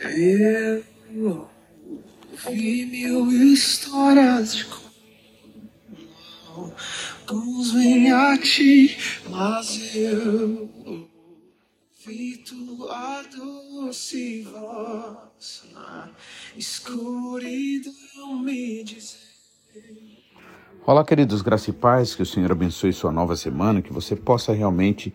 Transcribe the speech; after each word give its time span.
Eu 0.00 0.84
ouvi 2.46 2.86
mil 2.86 3.32
histórias 3.32 4.54
de 4.54 4.64
como 7.26 7.58
uns 7.58 7.72
vêm 7.72 8.12
a 8.12 8.38
ti, 8.38 8.96
mas 9.28 9.96
eu 9.96 10.70
ouvi 10.86 12.36
tua 12.38 13.22
doce 13.22 14.42
voz 14.42 15.64
na 15.72 16.10
escuridão 16.56 18.38
me 18.40 18.84
dizer. 18.84 19.18
Olá, 20.86 21.04
queridos 21.04 21.42
graça 21.42 21.70
e 21.70 21.72
paz, 21.72 22.14
que 22.14 22.22
o 22.22 22.26
Senhor 22.26 22.52
abençoe 22.52 22.92
sua 22.92 23.10
nova 23.10 23.34
semana, 23.34 23.82
que 23.82 23.92
você 23.92 24.14
possa 24.14 24.52
realmente 24.52 25.12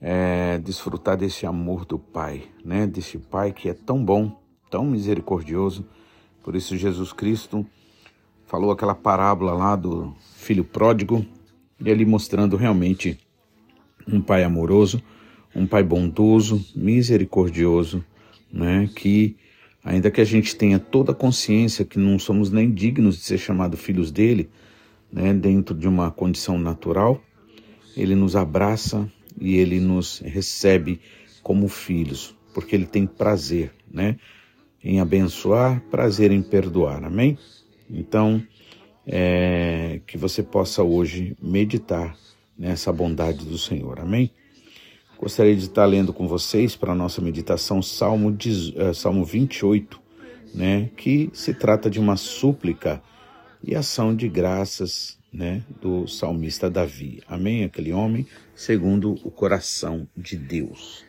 é, 0.00 0.58
desfrutar 0.58 1.16
desse 1.16 1.44
amor 1.44 1.84
do 1.84 1.98
Pai, 1.98 2.44
né? 2.64 2.86
Desse 2.86 3.18
Pai 3.18 3.52
que 3.52 3.68
é 3.68 3.74
tão 3.74 4.02
bom, 4.02 4.40
tão 4.70 4.84
misericordioso. 4.84 5.86
Por 6.42 6.56
isso 6.56 6.76
Jesus 6.76 7.12
Cristo 7.12 7.66
falou 8.46 8.70
aquela 8.70 8.94
parábola 8.94 9.52
lá 9.52 9.76
do 9.76 10.14
filho 10.34 10.64
pródigo 10.64 11.24
e 11.78 11.90
ali 11.90 12.04
mostrando 12.04 12.56
realmente 12.56 13.18
um 14.08 14.20
Pai 14.20 14.42
amoroso, 14.42 15.02
um 15.54 15.66
Pai 15.66 15.82
bondoso, 15.82 16.64
misericordioso, 16.74 18.04
né? 18.50 18.88
Que 18.96 19.36
ainda 19.84 20.10
que 20.10 20.20
a 20.20 20.24
gente 20.24 20.56
tenha 20.56 20.78
toda 20.78 21.12
a 21.12 21.14
consciência 21.14 21.84
que 21.84 21.98
não 21.98 22.18
somos 22.18 22.50
nem 22.50 22.70
dignos 22.70 23.16
de 23.16 23.22
ser 23.22 23.38
chamados 23.38 23.78
filhos 23.78 24.10
dele, 24.10 24.48
né? 25.12 25.34
Dentro 25.34 25.74
de 25.74 25.86
uma 25.86 26.10
condição 26.10 26.58
natural, 26.58 27.20
ele 27.94 28.14
nos 28.14 28.34
abraça, 28.34 29.10
e 29.38 29.56
ele 29.56 29.80
nos 29.80 30.20
recebe 30.20 31.00
como 31.42 31.68
filhos, 31.68 32.36
porque 32.54 32.74
ele 32.74 32.86
tem 32.86 33.06
prazer, 33.06 33.72
né? 33.90 34.16
Em 34.82 35.00
abençoar, 35.00 35.82
prazer 35.90 36.30
em 36.30 36.42
perdoar, 36.42 37.04
amém? 37.04 37.38
Então, 37.88 38.42
é, 39.06 40.00
que 40.06 40.16
você 40.16 40.42
possa 40.42 40.82
hoje 40.82 41.36
meditar 41.42 42.16
nessa 42.56 42.92
bondade 42.92 43.44
do 43.44 43.58
Senhor, 43.58 44.00
amém? 44.00 44.32
Gostaria 45.18 45.54
de 45.54 45.64
estar 45.64 45.84
lendo 45.84 46.14
com 46.14 46.26
vocês 46.26 46.74
para 46.74 46.92
a 46.92 46.94
nossa 46.94 47.20
meditação 47.20 47.82
Salmo, 47.82 48.30
uh, 48.30 48.94
Salmo 48.94 49.22
28, 49.22 50.00
né? 50.54 50.90
Que 50.96 51.28
se 51.34 51.52
trata 51.52 51.90
de 51.90 52.00
uma 52.00 52.16
súplica 52.16 53.02
e 53.62 53.74
ação 53.74 54.16
de 54.16 54.28
graças 54.28 55.19
né, 55.32 55.62
do 55.80 56.06
salmista 56.06 56.70
Davi. 56.70 57.22
Amém? 57.26 57.64
Aquele 57.64 57.92
homem 57.92 58.26
segundo 58.54 59.12
o 59.24 59.30
coração 59.30 60.06
de 60.16 60.36
Deus. 60.36 61.04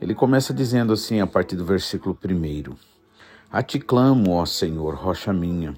Ele 0.00 0.14
começa 0.14 0.52
dizendo 0.52 0.92
assim, 0.92 1.20
a 1.20 1.26
partir 1.26 1.56
do 1.56 1.64
versículo 1.64 2.18
1: 2.24 2.74
A 3.50 3.62
ti 3.62 3.78
clamo, 3.78 4.32
ó 4.32 4.44
Senhor, 4.44 4.94
rocha 4.94 5.32
minha, 5.32 5.74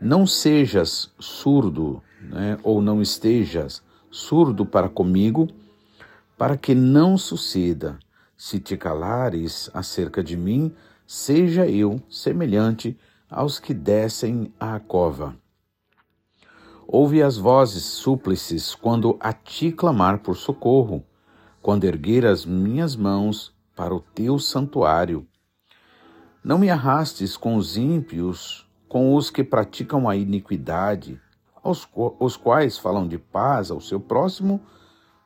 não 0.00 0.26
sejas 0.26 1.12
surdo, 1.18 2.02
né, 2.20 2.58
ou 2.62 2.82
não 2.82 3.00
estejas 3.00 3.82
surdo 4.10 4.66
para 4.66 4.88
comigo, 4.88 5.48
para 6.36 6.56
que 6.56 6.74
não 6.74 7.16
suceda, 7.16 7.98
se 8.36 8.58
te 8.58 8.76
calares 8.76 9.70
acerca 9.72 10.24
de 10.24 10.36
mim, 10.36 10.74
seja 11.06 11.68
eu 11.68 12.02
semelhante 12.10 12.98
aos 13.30 13.60
que 13.60 13.72
descem 13.72 14.52
à 14.58 14.80
cova. 14.80 15.36
Ouve 16.94 17.22
as 17.22 17.38
vozes 17.38 17.84
súplices 17.84 18.74
quando 18.74 19.16
a 19.18 19.32
ti 19.32 19.72
clamar 19.72 20.18
por 20.18 20.36
socorro, 20.36 21.02
quando 21.62 21.84
erguer 21.84 22.26
as 22.26 22.44
minhas 22.44 22.94
mãos 22.94 23.50
para 23.74 23.94
o 23.94 24.00
teu 24.00 24.38
santuário. 24.38 25.26
Não 26.44 26.58
me 26.58 26.68
arrastes 26.68 27.34
com 27.34 27.56
os 27.56 27.78
ímpios, 27.78 28.68
com 28.90 29.14
os 29.14 29.30
que 29.30 29.42
praticam 29.42 30.06
a 30.06 30.14
iniquidade, 30.14 31.18
aos, 31.62 31.88
os 32.20 32.36
quais 32.36 32.76
falam 32.76 33.08
de 33.08 33.16
paz 33.16 33.70
ao 33.70 33.80
seu 33.80 33.98
próximo, 33.98 34.60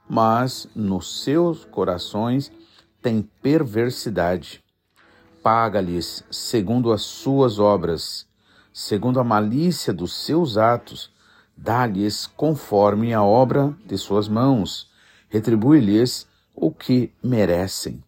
mas 0.08 0.68
nos 0.72 1.24
seus 1.24 1.64
corações 1.64 2.52
têm 3.02 3.28
perversidade. 3.42 4.62
Paga-lhes 5.42 6.22
segundo 6.30 6.92
as 6.92 7.02
suas 7.02 7.58
obras, 7.58 8.24
segundo 8.72 9.18
a 9.18 9.24
malícia 9.24 9.92
dos 9.92 10.14
seus 10.14 10.56
atos, 10.56 11.15
dá-lhes 11.56 12.26
conforme 12.26 13.14
a 13.14 13.22
obra 13.22 13.74
de 13.84 13.96
suas 13.96 14.28
mãos, 14.28 14.90
retribui-lhes 15.28 16.26
o 16.54 16.70
que 16.70 17.12
merecem. 17.22 18.02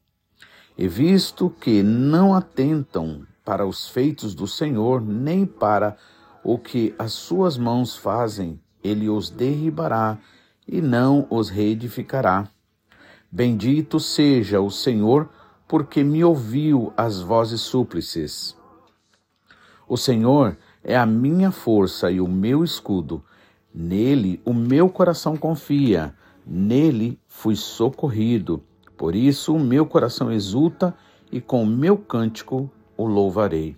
E 0.76 0.86
visto 0.86 1.50
que 1.50 1.82
não 1.82 2.34
atentam 2.34 3.26
para 3.44 3.66
os 3.66 3.88
feitos 3.88 4.34
do 4.34 4.46
Senhor, 4.46 5.00
nem 5.00 5.46
para 5.46 5.96
o 6.44 6.58
que 6.58 6.94
as 6.98 7.12
suas 7.12 7.56
mãos 7.56 7.96
fazem, 7.96 8.60
ele 8.82 9.08
os 9.08 9.30
derribará 9.30 10.18
e 10.66 10.80
não 10.80 11.26
os 11.30 11.48
reedificará. 11.48 12.48
Bendito 13.30 13.98
seja 13.98 14.60
o 14.60 14.70
Senhor, 14.70 15.28
porque 15.66 16.02
me 16.02 16.24
ouviu 16.24 16.92
as 16.96 17.20
vozes 17.20 17.60
súplices. 17.60 18.56
O 19.86 19.96
Senhor 19.96 20.56
é 20.82 20.96
a 20.96 21.04
minha 21.04 21.50
força 21.50 22.10
e 22.10 22.20
o 22.20 22.28
meu 22.28 22.64
escudo. 22.64 23.22
Nele 23.74 24.40
o 24.44 24.52
meu 24.52 24.88
coração 24.88 25.36
confia, 25.36 26.14
nele 26.46 27.18
fui 27.26 27.54
socorrido. 27.54 28.62
Por 28.96 29.14
isso 29.14 29.54
o 29.54 29.60
meu 29.60 29.86
coração 29.86 30.32
exulta 30.32 30.94
e 31.30 31.40
com 31.40 31.62
o 31.62 31.66
meu 31.66 31.96
cântico 31.96 32.70
o 32.96 33.06
louvarei. 33.06 33.76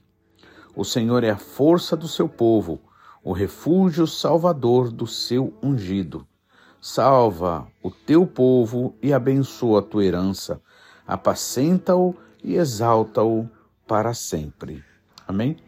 O 0.75 0.84
Senhor 0.84 1.25
é 1.25 1.31
a 1.31 1.37
força 1.37 1.97
do 1.97 2.09
seu 2.09 2.28
povo, 2.28 2.81
o 3.23 3.33
refúgio 3.33 4.06
salvador 4.06 4.91
do 4.91 5.06
seu 5.06 5.53
ungido. 5.62 6.27
Salva 6.81 7.67
o 7.83 7.91
teu 7.91 8.27
povo 8.27 8.95
e 9.03 9.12
abençoa 9.12 9.81
a 9.81 9.83
tua 9.83 10.05
herança. 10.05 10.62
Apacenta-o 11.07 12.15
e 12.43 12.55
exalta-o 12.55 13.47
para 13.87 14.15
sempre. 14.15 14.83
Amém? 15.28 15.59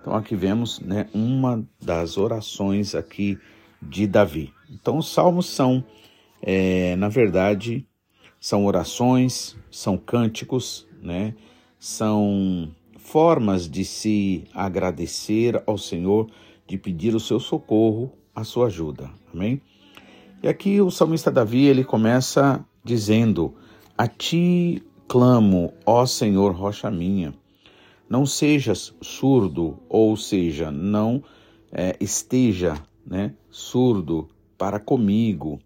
Então 0.00 0.14
aqui 0.14 0.36
vemos 0.36 0.80
né, 0.80 1.08
uma 1.14 1.64
das 1.80 2.18
orações 2.18 2.94
aqui 2.94 3.38
de 3.82 4.06
Davi. 4.06 4.52
Então 4.70 4.98
os 4.98 5.12
salmos 5.12 5.46
são, 5.46 5.84
é, 6.40 6.96
na 6.96 7.08
verdade, 7.08 7.86
são 8.40 8.64
orações, 8.64 9.56
são 9.70 9.96
cânticos, 9.96 10.86
né? 11.02 11.34
São 11.78 12.70
formas 12.96 13.68
de 13.68 13.84
se 13.84 14.44
agradecer 14.54 15.62
ao 15.66 15.76
Senhor, 15.76 16.30
de 16.66 16.78
pedir 16.78 17.14
o 17.14 17.20
seu 17.20 17.40
socorro, 17.40 18.12
a 18.34 18.44
sua 18.44 18.66
ajuda. 18.66 19.10
Amém? 19.34 19.60
E 20.42 20.48
aqui 20.48 20.80
o 20.80 20.90
salmista 20.90 21.30
Davi, 21.30 21.66
ele 21.66 21.84
começa 21.84 22.64
dizendo: 22.84 23.54
A 23.98 24.06
ti 24.06 24.82
clamo, 25.06 25.72
ó 25.84 26.06
Senhor, 26.06 26.52
rocha 26.52 26.90
minha. 26.90 27.34
Não 28.08 28.26
sejas 28.26 28.94
surdo, 29.00 29.78
ou 29.88 30.16
seja, 30.16 30.70
não 30.70 31.22
é, 31.70 31.96
esteja 32.00 32.74
né, 33.06 33.34
surdo 33.50 34.28
para 34.56 34.78
comigo, 34.78 35.58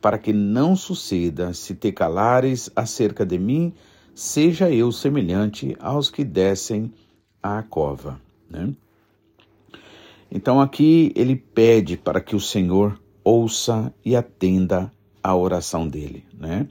para 0.00 0.18
que 0.18 0.32
não 0.32 0.76
suceda, 0.76 1.52
se 1.52 1.74
te 1.74 1.90
calares 1.92 2.70
acerca 2.76 3.24
de 3.24 3.38
mim, 3.38 3.72
seja 4.14 4.70
eu 4.70 4.92
semelhante 4.92 5.76
aos 5.80 6.10
que 6.10 6.24
descem 6.24 6.92
à 7.42 7.62
cova. 7.62 8.20
Né? 8.48 8.74
Então 10.30 10.60
aqui 10.60 11.12
ele 11.16 11.36
pede 11.36 11.96
para 11.96 12.20
que 12.20 12.36
o 12.36 12.40
Senhor 12.40 13.00
ouça 13.24 13.92
e 14.04 14.14
atenda 14.14 14.92
a 15.22 15.34
oração 15.34 15.88
dele. 15.88 16.24
Né? 16.32 16.68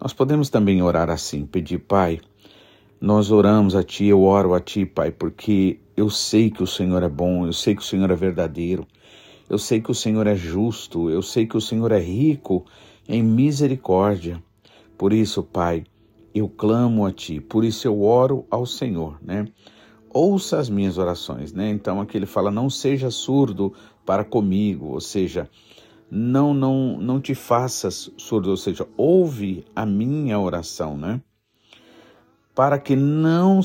Nós 0.00 0.12
podemos 0.12 0.48
também 0.48 0.82
orar 0.82 1.10
assim, 1.10 1.44
pedir, 1.44 1.78
Pai, 1.78 2.20
nós 3.00 3.30
oramos 3.30 3.74
a 3.74 3.82
Ti, 3.82 4.06
eu 4.06 4.22
oro 4.22 4.54
a 4.54 4.60
Ti, 4.60 4.84
Pai, 4.86 5.10
porque 5.10 5.80
eu 5.96 6.10
sei 6.10 6.50
que 6.50 6.62
o 6.62 6.66
Senhor 6.66 7.02
é 7.02 7.08
bom, 7.08 7.46
eu 7.46 7.52
sei 7.52 7.74
que 7.74 7.82
o 7.82 7.84
Senhor 7.84 8.10
é 8.10 8.14
verdadeiro, 8.14 8.86
eu 9.50 9.58
sei 9.58 9.80
que 9.80 9.90
o 9.90 9.94
Senhor 9.94 10.26
é 10.26 10.36
justo, 10.36 11.10
eu 11.10 11.20
sei 11.20 11.46
que 11.46 11.56
o 11.56 11.60
Senhor 11.60 11.90
é 11.92 11.98
rico 11.98 12.64
em 13.08 13.22
misericórdia. 13.22 14.42
Por 14.96 15.12
isso, 15.12 15.42
Pai, 15.42 15.84
eu 16.34 16.48
clamo 16.48 17.04
a 17.04 17.12
Ti, 17.12 17.40
por 17.40 17.64
isso 17.64 17.86
eu 17.86 18.02
oro 18.02 18.46
ao 18.50 18.64
Senhor, 18.64 19.18
né? 19.20 19.46
Ouça 20.08 20.58
as 20.58 20.70
minhas 20.70 20.96
orações, 20.96 21.52
né? 21.52 21.68
Então 21.68 22.00
aqui 22.00 22.16
ele 22.16 22.26
fala: 22.26 22.50
não 22.50 22.70
seja 22.70 23.10
surdo 23.10 23.74
para 24.06 24.24
comigo, 24.24 24.86
ou 24.86 25.00
seja, 25.00 25.50
não 26.10 26.54
não 26.54 26.98
não 27.00 27.20
te 27.20 27.34
faças 27.34 28.10
surdo, 28.16 28.50
ou 28.50 28.56
seja, 28.56 28.86
ouve 28.96 29.64
a 29.74 29.84
minha 29.84 30.38
oração, 30.38 30.96
né? 30.96 31.20
para 32.60 32.78
que 32.78 32.94
não, 32.94 33.60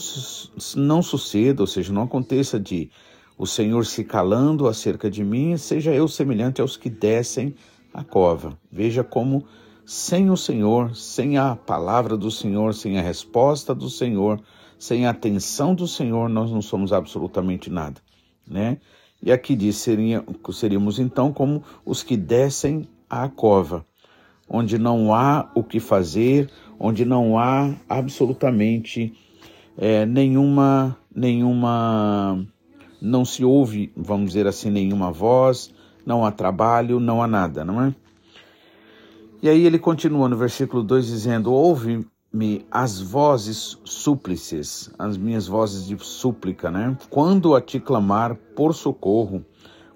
não 0.75 1.01
suceda, 1.01 1.61
ou 1.61 1.67
seja, 1.67 1.91
não 1.91 2.03
aconteça 2.03 2.57
de 2.57 2.89
o 3.37 3.45
Senhor 3.45 3.85
se 3.85 4.03
calando 4.03 4.67
acerca 4.67 5.09
de 5.09 5.23
mim, 5.23 5.57
seja 5.57 5.93
eu 5.93 6.07
semelhante 6.07 6.61
aos 6.61 6.77
que 6.77 6.89
descem 6.89 7.55
a 7.93 8.03
cova. 8.03 8.57
Veja 8.71 9.03
como 9.03 9.45
sem 9.85 10.29
o 10.29 10.37
Senhor, 10.37 10.95
sem 10.95 11.37
a 11.37 11.55
palavra 11.55 12.17
do 12.17 12.31
Senhor, 12.31 12.73
sem 12.73 12.97
a 12.97 13.01
resposta 13.01 13.75
do 13.75 13.89
Senhor, 13.89 14.41
sem 14.79 15.05
a 15.05 15.11
atenção 15.11 15.75
do 15.75 15.87
Senhor, 15.87 16.29
nós 16.29 16.51
não 16.51 16.61
somos 16.61 16.91
absolutamente 16.91 17.69
nada, 17.69 18.01
né? 18.47 18.77
E 19.21 19.31
aqui 19.31 19.55
diz, 19.55 19.77
seríamos 19.77 20.99
então 20.99 21.31
como 21.31 21.63
os 21.85 22.03
que 22.03 22.17
descem 22.17 22.87
à 23.09 23.27
cova, 23.29 23.85
onde 24.47 24.77
não 24.77 25.13
há 25.13 25.49
o 25.55 25.63
que 25.63 25.79
fazer, 25.79 26.49
onde 26.79 27.05
não 27.05 27.37
há 27.37 27.73
absolutamente 27.87 29.13
é, 29.77 30.05
nenhuma, 30.05 30.97
nenhuma, 31.15 32.45
não 33.05 33.23
se 33.23 33.45
ouve, 33.45 33.91
vamos 33.95 34.31
dizer 34.31 34.47
assim, 34.47 34.71
nenhuma 34.71 35.11
voz, 35.11 35.71
não 36.03 36.25
há 36.25 36.31
trabalho, 36.31 36.99
não 36.99 37.21
há 37.21 37.27
nada, 37.27 37.63
não 37.63 37.81
é? 37.81 37.95
E 39.43 39.47
aí 39.47 39.63
ele 39.63 39.77
continua 39.77 40.27
no 40.27 40.35
versículo 40.35 40.81
2 40.81 41.05
dizendo: 41.05 41.53
Ouve-me 41.53 42.65
as 42.71 42.99
vozes 42.99 43.77
súplices, 43.83 44.89
as 44.97 45.17
minhas 45.17 45.47
vozes 45.47 45.85
de 45.85 45.95
súplica, 46.03 46.71
né? 46.71 46.97
Quando 47.09 47.55
a 47.55 47.61
te 47.61 47.79
clamar 47.79 48.35
por 48.55 48.73
socorro, 48.73 49.45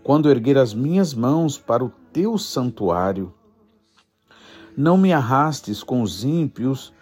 quando 0.03 0.29
erguer 0.29 0.57
as 0.57 0.73
minhas 0.73 1.13
mãos 1.13 1.57
para 1.57 1.83
o 1.83 1.91
teu 2.13 2.38
santuário. 2.38 3.33
Não 4.77 4.97
me 4.97 5.12
arrastes 5.12 5.81
com 5.81 6.03
os 6.03 6.23
ímpios 6.23 6.94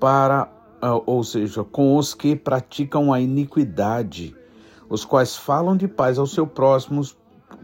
para, 0.00 0.50
ah, 0.80 1.00
ou 1.06 1.22
seja, 1.22 1.62
com 1.62 1.96
os 1.96 2.14
que 2.14 2.34
praticam 2.34 3.12
a 3.12 3.20
iniquidade, 3.20 4.34
os 4.92 5.06
quais 5.06 5.34
falam 5.34 5.74
de 5.74 5.88
paz 5.88 6.18
ao 6.18 6.26
seu 6.26 6.46
próximo, 6.46 7.00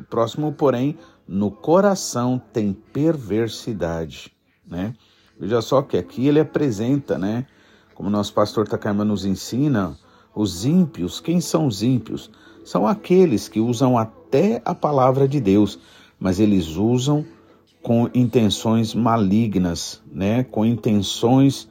próximo, 0.08 0.50
porém, 0.50 0.96
no 1.28 1.50
coração 1.50 2.40
tem 2.54 2.72
perversidade, 2.72 4.32
né? 4.66 4.94
Veja 5.38 5.60
só 5.60 5.82
que 5.82 5.98
aqui 5.98 6.26
ele 6.26 6.40
apresenta, 6.40 7.18
né? 7.18 7.46
Como 7.94 8.08
nosso 8.08 8.32
pastor 8.32 8.66
Takayama 8.66 9.04
nos 9.04 9.26
ensina, 9.26 9.94
os 10.34 10.64
ímpios, 10.64 11.20
quem 11.20 11.38
são 11.38 11.66
os 11.66 11.82
ímpios? 11.82 12.30
São 12.64 12.86
aqueles 12.86 13.46
que 13.46 13.60
usam 13.60 13.98
até 13.98 14.62
a 14.64 14.74
palavra 14.74 15.28
de 15.28 15.38
Deus, 15.38 15.78
mas 16.18 16.40
eles 16.40 16.76
usam 16.76 17.26
com 17.82 18.08
intenções 18.14 18.94
malignas, 18.94 20.02
né? 20.10 20.44
Com 20.44 20.64
intenções 20.64 21.68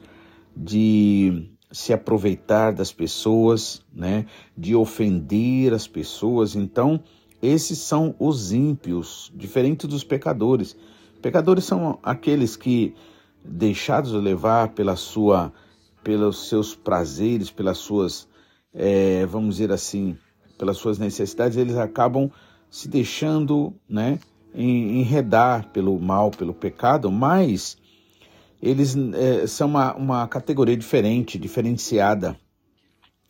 de 0.56 1.50
se 1.70 1.92
aproveitar 1.92 2.72
das 2.72 2.92
pessoas, 2.92 3.82
né? 3.92 4.26
De 4.56 4.74
ofender 4.74 5.72
as 5.72 5.86
pessoas. 5.86 6.56
Então, 6.56 7.00
esses 7.42 7.78
são 7.78 8.14
os 8.18 8.52
ímpios, 8.52 9.32
diferente 9.34 9.86
dos 9.86 10.02
pecadores. 10.02 10.76
Pecadores 11.20 11.64
são 11.64 11.98
aqueles 12.02 12.56
que, 12.56 12.94
deixados 13.44 14.12
levar 14.12 14.68
pela 14.68 14.96
sua, 14.96 15.52
pelos 16.02 16.48
seus 16.48 16.74
prazeres, 16.74 17.50
pelas 17.50 17.78
suas, 17.78 18.28
é, 18.72 19.26
vamos 19.26 19.56
dizer 19.56 19.72
assim, 19.72 20.16
pelas 20.56 20.76
suas 20.76 20.98
necessidades, 20.98 21.56
eles 21.56 21.76
acabam 21.76 22.30
se 22.70 22.88
deixando, 22.88 23.72
né, 23.88 24.18
enredar 24.54 25.70
pelo 25.72 25.98
mal, 25.98 26.30
pelo 26.30 26.52
pecado, 26.52 27.10
mas 27.10 27.78
eles 28.62 28.96
é, 28.96 29.46
são 29.46 29.68
uma, 29.68 29.94
uma 29.94 30.28
categoria 30.28 30.76
diferente, 30.76 31.38
diferenciada, 31.38 32.38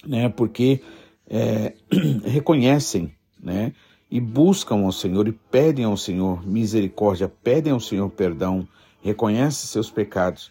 né, 0.07 0.29
porque 0.29 0.83
é, 1.29 1.75
reconhecem, 2.25 3.13
né, 3.41 3.73
e 4.11 4.21
buscam 4.21 4.85
ao 4.85 4.93
Senhor 4.93 5.29
e 5.29 5.33
pedem 5.33 5.85
ao 5.85 5.97
Senhor 5.97 6.47
misericórdia, 6.47 7.29
pedem 7.29 7.73
ao 7.73 7.81
Senhor 7.81 8.09
perdão, 8.11 8.67
reconhecem 9.03 9.69
seus 9.69 9.91
pecados. 9.91 10.51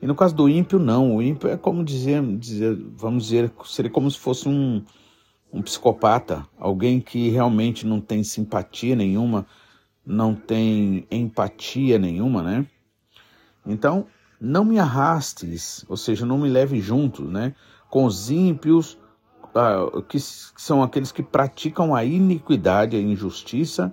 E 0.00 0.06
no 0.06 0.14
caso 0.14 0.34
do 0.34 0.48
ímpio, 0.48 0.78
não. 0.78 1.16
O 1.16 1.22
ímpio 1.22 1.48
é 1.48 1.56
como 1.56 1.84
dizer, 1.84 2.22
dizer 2.36 2.76
vamos 2.96 3.24
dizer, 3.24 3.50
seria 3.64 3.90
como 3.90 4.10
se 4.10 4.18
fosse 4.18 4.48
um, 4.48 4.84
um 5.52 5.62
psicopata, 5.62 6.46
alguém 6.58 7.00
que 7.00 7.30
realmente 7.30 7.86
não 7.86 8.00
tem 8.00 8.22
simpatia 8.22 8.94
nenhuma, 8.94 9.46
não 10.06 10.34
tem 10.34 11.06
empatia 11.10 11.98
nenhuma, 11.98 12.42
né? 12.42 12.66
Então, 13.66 14.06
não 14.40 14.64
me 14.64 14.78
arrastes, 14.78 15.84
ou 15.88 15.96
seja, 15.96 16.24
não 16.24 16.38
me 16.38 16.48
leve 16.48 16.80
junto, 16.80 17.24
né? 17.24 17.54
Com 17.90 18.04
os 18.04 18.30
ímpios, 18.30 18.98
uh, 19.54 20.02
que 20.02 20.18
são 20.20 20.82
aqueles 20.82 21.10
que 21.10 21.22
praticam 21.22 21.94
a 21.94 22.04
iniquidade, 22.04 22.96
a 22.96 23.00
injustiça, 23.00 23.92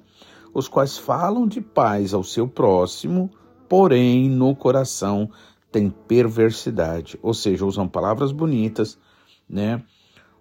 os 0.54 0.68
quais 0.68 0.98
falam 0.98 1.48
de 1.48 1.62
paz 1.62 2.14
ao 2.14 2.24
seu 2.24 2.48
próximo, 2.48 3.30
porém 3.68 4.30
no 4.30 4.56
coração 4.56 5.30
tem 5.72 5.90
perversidade, 5.90 7.20
ou 7.22 7.34
seja, 7.34 7.66
usam 7.66 7.88
palavras 7.88 8.32
bonitas, 8.32 8.98
né? 9.50 9.84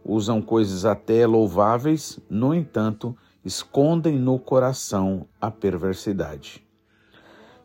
Usam 0.05 0.41
coisas 0.41 0.85
até 0.85 1.27
louváveis, 1.27 2.21
no 2.29 2.55
entanto, 2.55 3.17
escondem 3.45 4.19
no 4.19 4.39
coração 4.39 5.27
a 5.41 5.51
perversidade. 5.51 6.64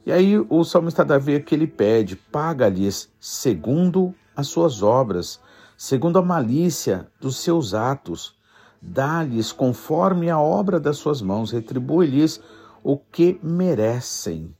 E 0.09 0.11
aí 0.11 0.39
o 0.39 0.63
salmista 0.63 1.06
Davi 1.06 1.35
aqui 1.35 1.53
ele 1.53 1.67
pede: 1.67 2.15
paga-lhes 2.15 3.13
segundo 3.19 4.11
as 4.35 4.47
suas 4.47 4.81
obras, 4.81 5.39
segundo 5.77 6.17
a 6.17 6.23
malícia 6.23 7.07
dos 7.21 7.38
seus 7.38 7.75
atos. 7.75 8.35
Dá-lhes 8.81 9.51
conforme 9.51 10.27
a 10.27 10.39
obra 10.39 10.79
das 10.79 10.97
suas 10.97 11.21
mãos, 11.21 11.51
retribui-lhes 11.51 12.41
o 12.81 12.97
que 12.97 13.39
merecem. 13.44 14.51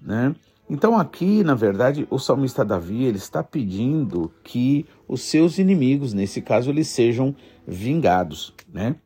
Né? 0.00 0.34
Então 0.70 0.98
aqui, 0.98 1.44
na 1.44 1.54
verdade, 1.54 2.08
o 2.10 2.18
salmista 2.18 2.64
Davi 2.64 3.04
ele 3.04 3.18
está 3.18 3.42
pedindo 3.42 4.32
que 4.42 4.86
os 5.06 5.20
seus 5.20 5.58
inimigos, 5.58 6.14
nesse 6.14 6.40
caso, 6.40 6.70
eles 6.70 6.88
sejam 6.88 7.36
vingados, 7.68 8.54
né? 8.72 8.96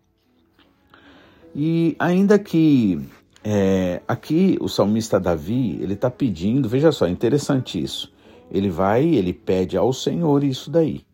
E 1.57 1.97
ainda 1.99 2.39
que 2.39 3.05
é, 3.45 4.01
aqui 4.09 4.57
o 4.59 4.69
salmista 4.69 5.21
Davi 5.21 5.79
ele 5.83 5.93
está 5.93 6.11
pedindo, 6.11 6.67
veja 6.67 6.91
só, 6.91 7.07
interessante 7.07 7.81
isso. 7.81 8.11
Ele 8.51 8.71
vai, 8.71 9.05
ele 9.05 9.35
pede 9.35 9.77
ao 9.77 9.93
Senhor 9.93 10.43
isso 10.43 10.71
daí. 10.71 11.05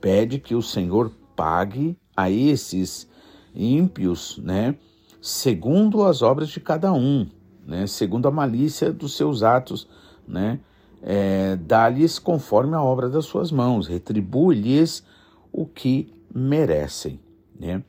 Pede 0.00 0.38
que 0.38 0.54
o 0.54 0.62
Senhor 0.62 1.12
pague 1.36 1.96
a 2.16 2.30
esses 2.30 3.06
ímpios, 3.54 4.38
né, 4.42 4.74
segundo 5.20 6.02
as 6.04 6.22
obras 6.22 6.48
de 6.48 6.60
cada 6.60 6.92
um, 6.92 7.26
né, 7.66 7.86
segundo 7.86 8.26
a 8.26 8.30
malícia 8.30 8.90
dos 8.90 9.14
seus 9.14 9.42
atos, 9.42 9.86
né, 10.26 10.60
é, 11.02 11.56
dá-lhes 11.56 12.18
conforme 12.18 12.74
a 12.74 12.82
obra 12.82 13.08
das 13.08 13.26
suas 13.26 13.52
mãos, 13.52 13.86
retribui-lhes 13.86 15.04
o 15.52 15.66
que 15.66 16.12
merecem, 16.34 17.20
né. 17.58 17.82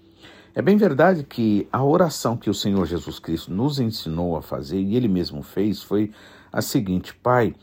É 0.58 0.62
bem 0.64 0.76
verdade 0.76 1.24
que 1.24 1.70
a 1.72 1.84
oração 1.84 2.36
que 2.36 2.50
o 2.50 2.54
Senhor 2.54 2.84
Jesus 2.88 3.20
Cristo 3.20 3.54
nos 3.54 3.80
ensinou 3.80 4.36
a 4.36 4.42
fazer, 4.42 4.82
e 4.82 4.96
ele 4.96 5.08
mesmo 5.08 5.44
fez, 5.44 5.84
foi 5.84 6.12
a 6.52 6.64
seguinte: 6.64 7.14
Pai, 7.14 7.54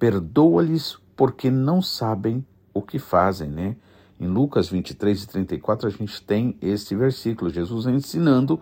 perdoa-lhes 0.00 0.98
porque 1.14 1.48
não 1.48 1.80
sabem 1.80 2.44
o 2.74 2.82
que 2.82 2.98
fazem, 2.98 3.48
né? 3.48 3.76
Em 4.18 4.26
Lucas 4.26 4.68
23 4.68 5.22
e 5.22 5.28
34 5.28 5.86
a 5.86 5.90
gente 5.92 6.20
tem 6.24 6.58
este 6.60 6.96
versículo, 6.96 7.52
Jesus 7.52 7.86
ensinando 7.86 8.60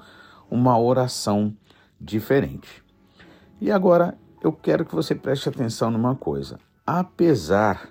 uma 0.51 0.79
oração 0.79 1.57
diferente. 1.99 2.85
E 3.59 3.71
agora 3.71 4.19
eu 4.43 4.53
quero 4.53 4.85
que 4.85 4.95
você 4.95 5.15
preste 5.15 5.49
atenção 5.49 5.91
numa 5.91 6.15
coisa. 6.15 6.61
Apesar 6.87 7.89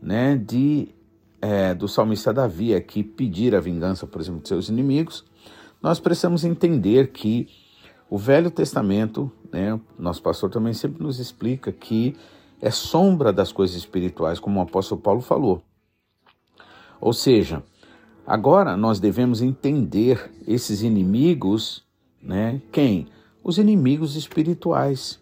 né, 0.00 0.36
de 0.36 0.94
é, 1.40 1.74
do 1.74 1.88
salmista 1.88 2.32
Davi 2.32 2.74
aqui 2.74 3.02
pedir 3.02 3.54
a 3.54 3.60
vingança, 3.60 4.06
por 4.06 4.20
exemplo, 4.20 4.40
de 4.40 4.48
seus 4.48 4.68
inimigos, 4.68 5.24
nós 5.82 6.00
precisamos 6.00 6.44
entender 6.44 7.12
que 7.12 7.48
o 8.08 8.16
Velho 8.16 8.50
Testamento, 8.50 9.30
né, 9.52 9.78
nosso 9.98 10.22
pastor 10.22 10.50
também 10.50 10.72
sempre 10.72 11.02
nos 11.02 11.18
explica 11.18 11.72
que 11.72 12.16
é 12.60 12.70
sombra 12.70 13.32
das 13.32 13.52
coisas 13.52 13.76
espirituais, 13.76 14.38
como 14.38 14.60
o 14.60 14.62
apóstolo 14.62 15.00
Paulo 15.00 15.20
falou. 15.20 15.62
Ou 17.00 17.12
seja, 17.12 17.62
agora 18.26 18.76
nós 18.76 18.98
devemos 18.98 19.42
entender 19.42 20.30
esses 20.46 20.82
inimigos, 20.82 21.84
né? 22.22 22.60
Quem? 22.72 23.08
Os 23.44 23.58
inimigos 23.58 24.16
espirituais. 24.16 25.20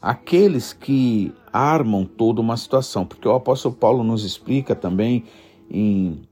Aqueles 0.00 0.72
que 0.72 1.34
armam 1.52 2.04
toda 2.04 2.40
uma 2.40 2.56
situação, 2.56 3.04
porque 3.04 3.26
o 3.26 3.34
apóstolo 3.34 3.74
Paulo 3.74 4.04
nos 4.04 4.24
explica 4.24 4.76
também 4.76 5.24
em 5.70 6.22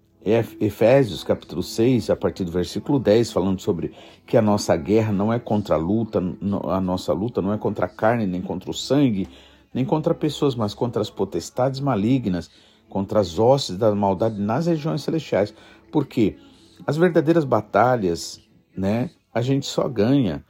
Efésios 0.61 1.23
capítulo 1.23 1.63
6, 1.63 2.11
a 2.11 2.17
partir 2.17 2.45
do 2.45 2.51
versículo 2.51 2.99
10, 2.99 3.31
falando 3.31 3.61
sobre 3.61 3.93
que 4.27 4.37
a 4.37 4.43
nossa 4.43 4.77
guerra 4.77 5.13
não 5.13 5.33
é 5.33 5.39
contra 5.39 5.77
a 5.77 5.79
luta, 5.79 6.21
a 6.69 6.81
nossa 6.81 7.13
luta 7.13 7.41
não 7.41 7.53
é 7.53 7.59
contra 7.59 7.87
a 7.87 7.89
carne, 7.89 8.27
nem 8.27 8.43
contra 8.43 8.71
o 8.71 8.75
sangue, 8.75 9.29
nem 9.73 9.85
contra 9.85 10.15
pessoas, 10.15 10.57
mas 10.57 10.75
contra 10.75 11.01
as 11.01 11.11
potestades 11.11 11.79
malignas, 11.79 12.51
contra 12.89 13.21
as 13.21 13.39
hostes 13.39 13.77
da 13.77 13.95
maldade 13.95 14.41
nas 14.41 14.67
regiões 14.67 15.03
celestiais. 15.03 15.55
Porque 15.93 16.37
as 16.85 16.97
verdadeiras 16.97 17.45
batalhas, 17.45 18.41
né, 18.77 19.11
a 19.33 19.41
gente 19.41 19.67
só 19.67 19.89
ganha 19.89 20.45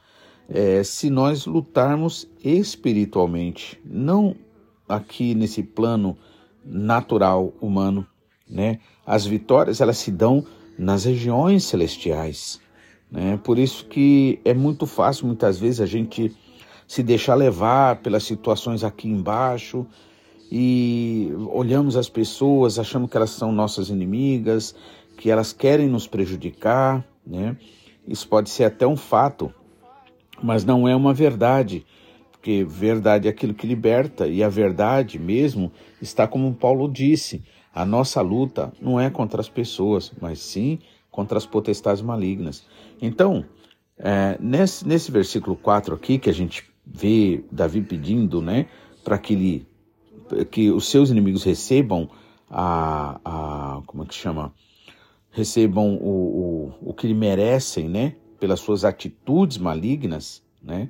é, 0.49 0.81
se 0.83 1.09
nós 1.09 1.45
lutarmos 1.45 2.27
espiritualmente, 2.43 3.79
não 3.83 4.35
aqui 4.87 5.35
nesse 5.35 5.61
plano 5.61 6.17
natural 6.63 7.53
humano, 7.59 8.07
né? 8.49 8.79
As 9.05 9.25
vitórias 9.25 9.81
elas 9.81 9.97
se 9.97 10.11
dão 10.11 10.45
nas 10.77 11.05
regiões 11.05 11.63
celestiais, 11.63 12.59
né? 13.11 13.39
Por 13.43 13.57
isso 13.57 13.85
que 13.85 14.39
é 14.45 14.53
muito 14.53 14.85
fácil 14.85 15.27
muitas 15.27 15.59
vezes 15.59 15.81
a 15.81 15.85
gente 15.85 16.35
se 16.87 17.03
deixar 17.03 17.35
levar 17.35 17.97
pelas 17.97 18.23
situações 18.23 18.83
aqui 18.83 19.07
embaixo 19.07 19.85
e 20.49 21.29
olhamos 21.49 21.97
as 21.97 22.07
pessoas, 22.07 22.79
achamos 22.79 23.09
que 23.09 23.17
elas 23.17 23.31
são 23.31 23.51
nossas 23.51 23.89
inimigas, 23.89 24.73
que 25.17 25.29
elas 25.29 25.51
querem 25.51 25.89
nos 25.89 26.07
prejudicar, 26.07 27.05
né? 27.25 27.57
Isso 28.07 28.27
pode 28.27 28.49
ser 28.49 28.63
até 28.63 28.87
um 28.87 28.95
fato, 28.95 29.53
mas 30.41 30.63
não 30.63 30.87
é 30.87 30.95
uma 30.95 31.13
verdade, 31.13 31.85
porque 32.31 32.63
verdade 32.63 33.27
é 33.27 33.31
aquilo 33.31 33.53
que 33.53 33.67
liberta 33.67 34.27
e 34.27 34.41
a 34.41 34.47
verdade 34.47 35.19
mesmo 35.19 35.71
está 36.01 36.25
como 36.25 36.53
Paulo 36.53 36.89
disse, 36.89 37.43
a 37.77 37.85
nossa 37.85 38.21
luta 38.21 38.73
não 38.81 38.99
é 38.99 39.07
contra 39.07 39.39
as 39.39 39.47
pessoas, 39.47 40.11
mas 40.19 40.39
sim 40.39 40.79
contra 41.11 41.37
as 41.37 41.45
potestades 41.45 42.01
malignas. 42.01 42.65
Então, 42.99 43.45
é, 43.99 44.35
nesse, 44.39 44.87
nesse 44.87 45.11
versículo 45.11 45.55
4 45.55 45.93
aqui, 45.93 46.17
que 46.17 46.27
a 46.27 46.33
gente 46.33 46.67
vê 46.83 47.43
Davi 47.51 47.81
pedindo, 47.81 48.41
né, 48.41 48.65
para 49.03 49.19
que, 49.19 49.33
ele, 49.33 49.67
que 50.49 50.71
os 50.71 50.89
seus 50.89 51.11
inimigos 51.11 51.43
recebam 51.43 52.09
a, 52.49 53.19
a 53.23 53.81
como 53.85 54.01
é 54.01 54.05
que 54.07 54.15
chama? 54.15 54.51
Recebam 55.29 55.97
o, 55.97 56.73
o, 56.81 56.89
o 56.89 56.93
que 56.95 57.05
lhe 57.05 57.13
merecem, 57.13 57.87
né, 57.87 58.15
pelas 58.39 58.59
suas 58.59 58.83
atitudes 58.83 59.59
malignas, 59.59 60.41
né? 60.63 60.89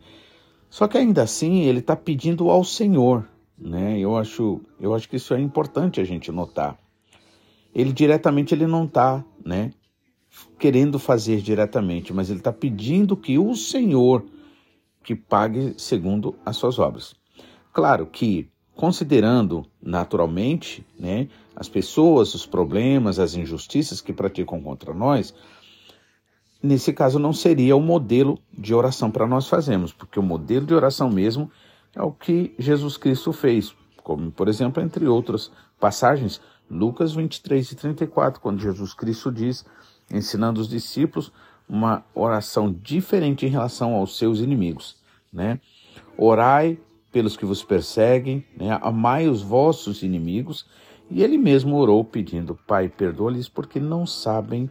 Só 0.69 0.87
que 0.87 0.97
ainda 0.97 1.23
assim 1.23 1.63
ele 1.63 1.79
está 1.79 1.97
pedindo 1.97 2.49
ao 2.49 2.63
Senhor, 2.63 3.27
né? 3.57 3.99
Eu 3.99 4.15
acho, 4.15 4.61
eu 4.79 4.93
acho 4.93 5.09
que 5.09 5.15
isso 5.15 5.33
é 5.33 5.39
importante 5.39 5.99
a 5.99 6.03
gente 6.03 6.31
notar. 6.31 6.77
Ele 7.73 7.91
diretamente 7.91 8.53
ele 8.53 8.67
não 8.67 8.85
está, 8.85 9.23
né? 9.43 9.71
Querendo 10.59 10.99
fazer 10.99 11.41
diretamente, 11.41 12.13
mas 12.13 12.29
ele 12.29 12.39
está 12.39 12.51
pedindo 12.51 13.17
que 13.17 13.37
o 13.37 13.55
Senhor 13.55 14.25
que 15.03 15.15
pague 15.15 15.73
segundo 15.77 16.35
as 16.45 16.57
suas 16.57 16.77
obras. 16.77 17.15
Claro 17.71 18.05
que 18.05 18.49
considerando 18.75 19.65
naturalmente, 19.81 20.85
né, 20.99 21.29
as 21.55 21.69
pessoas, 21.69 22.35
os 22.35 22.45
problemas, 22.45 23.17
as 23.17 23.33
injustiças 23.33 24.01
que 24.01 24.13
praticam 24.13 24.61
contra 24.61 24.93
nós, 24.93 25.33
nesse 26.61 26.91
caso 26.91 27.17
não 27.19 27.33
seria 27.33 27.75
o 27.75 27.81
modelo 27.81 28.37
de 28.53 28.73
oração 28.73 29.09
para 29.09 29.25
nós 29.25 29.47
fazermos, 29.47 29.93
porque 29.93 30.19
o 30.19 30.23
modelo 30.23 30.65
de 30.65 30.73
oração 30.73 31.09
mesmo 31.09 31.49
é 31.97 32.03
o 32.03 32.11
que 32.11 32.53
Jesus 32.59 32.97
Cristo 32.97 33.33
fez, 33.33 33.75
como 34.03 34.31
por 34.31 34.47
exemplo, 34.47 34.81
entre 34.81 35.07
outras 35.07 35.51
passagens, 35.79 36.41
Lucas 36.69 37.13
23 37.13 37.71
e 37.71 37.75
34, 37.75 38.41
quando 38.41 38.61
Jesus 38.61 38.93
Cristo 38.93 39.31
diz, 39.31 39.65
ensinando 40.11 40.61
os 40.61 40.67
discípulos 40.67 41.31
uma 41.67 42.05
oração 42.13 42.71
diferente 42.71 43.45
em 43.45 43.49
relação 43.49 43.93
aos 43.93 44.17
seus 44.17 44.39
inimigos, 44.39 44.97
né? 45.31 45.59
Orai 46.17 46.79
pelos 47.11 47.35
que 47.35 47.45
vos 47.45 47.63
perseguem, 47.63 48.45
né? 48.55 48.77
amai 48.81 49.27
os 49.27 49.41
vossos 49.41 50.03
inimigos, 50.03 50.65
e 51.09 51.23
ele 51.23 51.37
mesmo 51.37 51.75
orou 51.77 52.03
pedindo, 52.03 52.57
Pai, 52.67 52.89
perdoa-lhes 52.89 53.49
porque 53.49 53.79
não 53.79 54.05
sabem 54.05 54.69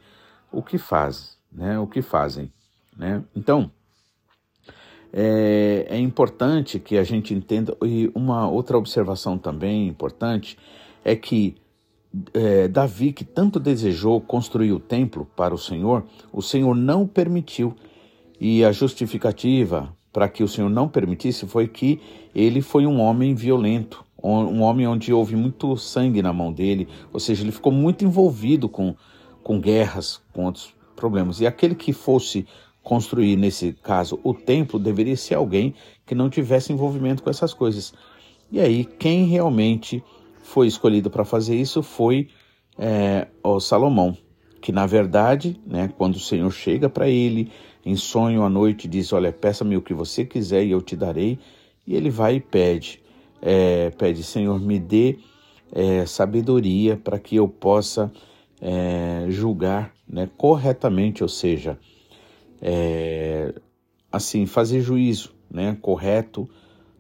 o 0.53 0.63
que 0.63 0.79
fazem 0.79 1.37
né, 1.57 1.79
o 1.79 1.87
que 1.87 2.03
fazem. 2.03 2.53
Né? 2.97 3.25
Então, 3.35 3.71
é, 5.13 5.87
é, 5.89 5.99
importante 5.99 6.79
que 6.79 6.99
a 6.99 7.05
gente 7.05 7.33
entenda, 7.33 7.77
e 7.83 8.11
uma 8.15 8.49
outra 8.49 8.77
observação 8.77 9.39
também 9.39 9.89
importante 9.89 10.59
é 11.05 11.15
que 11.17 11.57
é, 12.33 12.69
Davi, 12.69 13.13
que 13.13 13.25
tanto 13.25 13.61
desejou 13.61 14.21
construir 14.21 14.73
o 14.73 14.81
templo 14.81 15.27
para 15.37 15.55
o 15.55 15.59
Senhor, 15.59 16.05
o 16.33 16.43
Senhor 16.43 16.75
não 16.75 17.07
permitiu. 17.07 17.75
E 18.39 18.65
a 18.65 18.73
justificativa 18.73 19.95
para 20.13 20.29
que 20.29 20.43
o 20.43 20.49
Senhor 20.49 20.71
não 20.71 20.89
permitisse 20.89 21.47
foi 21.47 21.69
que 21.69 22.01
ele 22.35 22.61
foi 22.63 22.87
um 22.87 23.01
homem 23.01 23.35
violento, 23.35 24.05
um 24.23 24.63
homem 24.63 24.87
onde 24.87 25.13
houve 25.13 25.37
muito 25.37 25.77
sangue 25.77 26.23
na 26.23 26.33
mão 26.33 26.53
dele, 26.53 26.89
ou 27.13 27.21
seja, 27.21 27.43
ele 27.43 27.53
ficou 27.53 27.71
muito 27.71 28.05
envolvido 28.05 28.69
com, 28.69 28.95
com 29.43 29.61
guerras 29.61 30.23
com 30.33 30.47
outros 30.47 30.75
problemas. 30.95 31.41
E 31.41 31.47
aquele 31.47 31.75
que 31.75 31.93
fosse 31.93 32.47
construir, 32.87 33.35
nesse 33.35 33.73
caso, 33.73 34.21
o 34.23 34.33
templo, 34.33 34.79
deveria 34.79 35.17
ser 35.17 35.35
alguém 35.35 35.75
que 36.07 36.15
não 36.15 36.31
tivesse 36.31 36.73
envolvimento 36.73 37.21
com 37.21 37.29
essas 37.29 37.53
coisas. 37.53 37.93
E 38.49 38.61
aí, 38.61 38.85
quem 38.85 39.25
realmente 39.25 40.05
foi 40.39 40.69
escolhido 40.69 41.11
para 41.11 41.25
fazer 41.25 41.57
isso 41.57 41.83
foi 41.83 42.29
é, 42.79 43.27
o 43.43 43.59
Salomão, 43.59 44.17
que 44.63 44.71
na 44.71 44.87
verdade, 44.87 45.61
né, 45.67 45.93
quando 45.99 46.15
o 46.15 46.21
Senhor 46.21 46.49
chega 46.53 46.89
para 46.89 47.09
ele 47.09 47.51
em 47.85 47.97
sonho 47.97 48.45
à 48.45 48.49
noite, 48.49 48.87
diz: 48.87 49.13
Olha, 49.13 49.33
peça-me 49.33 49.77
o 49.77 49.83
que 49.83 49.93
você 49.93 50.25
quiser 50.25 50.65
e 50.65 50.71
eu 50.71 50.81
te 50.81 50.95
darei. 50.95 51.41
E 51.85 51.97
ele 51.97 52.09
vai 52.09 52.37
e 52.37 52.41
pede, 52.41 53.03
é, 53.43 53.91
pede, 53.91 54.23
Senhor, 54.23 54.61
me 54.61 54.79
dê 54.79 55.19
é, 55.73 56.07
sabedoria 56.07 56.97
para 56.97 57.19
que 57.19 57.35
eu 57.35 57.49
possa 57.49 58.13
é, 58.61 59.27
julgar 59.29 59.93
né, 60.09 60.31
corretamente, 60.37 61.25
ou 61.25 61.29
seja, 61.29 61.77
é, 62.61 63.55
assim 64.11 64.47
fazer 64.47 64.81
juízo, 64.81 65.35
né, 65.51 65.77
correto, 65.81 66.49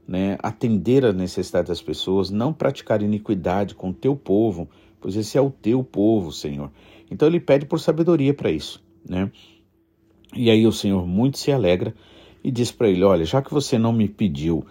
né, 0.06 0.36
atender 0.42 1.04
às 1.04 1.14
necessidades 1.14 1.68
das 1.68 1.82
pessoas, 1.82 2.30
não 2.30 2.52
praticar 2.52 3.02
iniquidade 3.02 3.74
com 3.74 3.90
o 3.90 3.94
teu 3.94 4.14
povo, 4.14 4.68
pois 5.00 5.16
esse 5.16 5.36
é 5.36 5.40
o 5.40 5.50
teu 5.50 5.82
povo, 5.82 6.32
Senhor. 6.32 6.70
Então 7.10 7.28
ele 7.28 7.40
pede 7.40 7.66
por 7.66 7.80
sabedoria 7.80 8.34
para 8.34 8.50
isso, 8.50 8.82
né? 9.08 9.30
E 10.34 10.50
aí 10.50 10.66
o 10.66 10.72
Senhor 10.72 11.06
muito 11.06 11.38
se 11.38 11.52
alegra 11.52 11.94
e 12.42 12.50
diz 12.50 12.70
para 12.70 12.88
ele: 12.88 13.04
Olha, 13.04 13.24
já 13.24 13.40
que 13.40 13.52
você 13.52 13.78
não 13.78 13.92
me 13.92 14.08
pediu 14.08 14.64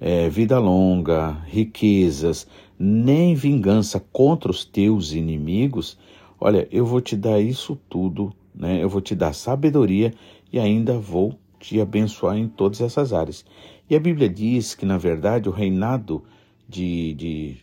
é, 0.00 0.28
vida 0.28 0.58
longa, 0.58 1.32
riquezas, 1.46 2.46
nem 2.78 3.34
vingança 3.34 4.00
contra 4.12 4.50
os 4.50 4.64
teus 4.64 5.12
inimigos, 5.12 5.98
Olha, 6.44 6.66
eu 6.72 6.84
vou 6.84 7.00
te 7.00 7.16
dar 7.16 7.40
isso 7.40 7.78
tudo, 7.88 8.32
né? 8.54 8.82
Eu 8.82 8.88
vou 8.88 9.00
te 9.00 9.14
dar 9.14 9.32
sabedoria 9.32 10.12
e 10.52 10.58
ainda 10.58 10.98
vou 10.98 11.38
te 11.58 11.80
abençoar 11.80 12.36
em 12.36 12.48
todas 12.48 12.80
essas 12.80 13.12
áreas. 13.12 13.44
E 13.88 13.96
a 13.96 14.00
Bíblia 14.00 14.28
diz 14.28 14.74
que, 14.74 14.84
na 14.84 14.98
verdade, 14.98 15.48
o 15.48 15.52
reinado 15.52 16.24
de, 16.68 17.14
de, 17.14 17.56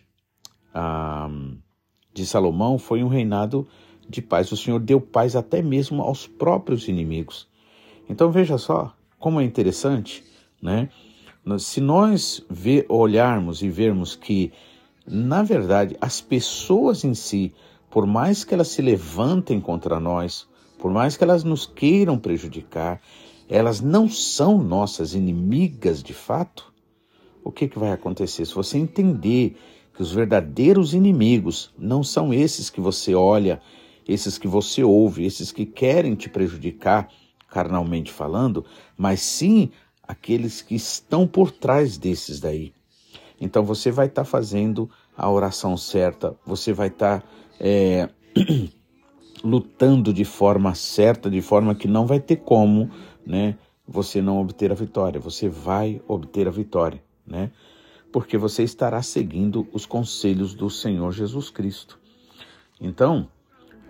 um, 0.75 1.57
de 2.13 2.25
Salomão 2.25 2.77
foi 2.77 3.03
um 3.03 3.07
reinado 3.07 3.67
de 4.07 4.21
paz. 4.21 4.51
O 4.51 4.57
Senhor 4.57 4.79
deu 4.79 5.01
paz 5.01 5.35
até 5.35 5.61
mesmo 5.61 6.01
aos 6.01 6.27
próprios 6.27 6.87
inimigos. 6.87 7.47
Então 8.09 8.31
veja 8.31 8.57
só 8.57 8.93
como 9.19 9.39
é 9.39 9.43
interessante, 9.43 10.23
né? 10.61 10.89
Se 11.57 11.81
nós 11.81 12.45
ver, 12.49 12.85
olharmos 12.89 13.61
e 13.61 13.69
vermos 13.69 14.15
que, 14.15 14.51
na 15.05 15.41
verdade, 15.41 15.97
as 15.99 16.21
pessoas 16.21 17.03
em 17.03 17.13
si 17.13 17.53
por 17.89 18.05
mais 18.05 18.43
que 18.43 18.53
elas 18.53 18.67
se 18.69 18.81
levantem 18.81 19.59
contra 19.59 19.99
nós, 19.99 20.47
por 20.79 20.91
mais 20.91 21.15
que 21.17 21.23
elas 21.23 21.43
nos 21.43 21.65
queiram 21.65 22.17
prejudicar, 22.17 23.01
elas 23.49 23.81
não 23.81 24.09
são 24.09 24.57
nossas 24.57 25.13
inimigas 25.13 26.01
de 26.01 26.13
fato. 26.13 26.73
O 27.43 27.51
que, 27.51 27.67
que 27.67 27.77
vai 27.77 27.91
acontecer? 27.91 28.45
Se 28.45 28.55
você 28.55 28.77
entender 28.77 29.57
que 29.93 30.01
os 30.01 30.13
verdadeiros 30.13 30.93
inimigos 30.93 31.73
não 31.77 32.01
são 32.01 32.33
esses 32.33 32.69
que 32.69 32.79
você 32.79 33.13
olha, 33.13 33.61
esses 34.07 34.37
que 34.37 34.47
você 34.47 34.83
ouve, 34.83 35.25
esses 35.25 35.51
que 35.51 35.65
querem 35.65 36.15
te 36.15 36.29
prejudicar, 36.29 37.09
carnalmente 37.49 38.11
falando, 38.11 38.65
mas 38.97 39.19
sim 39.19 39.71
aqueles 40.07 40.61
que 40.61 40.75
estão 40.75 41.27
por 41.27 41.51
trás 41.51 41.97
desses 41.97 42.39
daí. 42.39 42.73
Então 43.41 43.63
você 43.63 43.91
vai 43.91 44.07
estar 44.07 44.23
tá 44.23 44.29
fazendo 44.29 44.89
a 45.17 45.29
oração 45.29 45.75
certa, 45.75 46.35
você 46.45 46.71
vai 46.71 46.87
estar 46.87 47.21
tá 47.21 47.27
é, 47.59 48.09
lutando 49.43 50.13
de 50.13 50.25
forma 50.25 50.75
certa, 50.75 51.29
de 51.29 51.41
forma 51.41 51.75
que 51.75 51.87
não 51.87 52.05
vai 52.05 52.19
ter 52.19 52.37
como, 52.37 52.89
né, 53.25 53.55
você 53.87 54.21
não 54.21 54.39
obter 54.39 54.71
a 54.71 54.75
vitória. 54.75 55.19
Você 55.19 55.49
vai 55.49 56.01
obter 56.07 56.47
a 56.47 56.51
vitória, 56.51 57.01
né? 57.25 57.51
Porque 58.11 58.37
você 58.37 58.63
estará 58.63 59.01
seguindo 59.01 59.67
os 59.71 59.85
conselhos 59.85 60.53
do 60.53 60.69
Senhor 60.69 61.11
Jesus 61.11 61.49
Cristo. 61.49 61.99
Então, 62.79 63.27